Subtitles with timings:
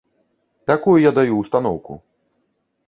[0.71, 2.01] Такую я даю ўстаноўку.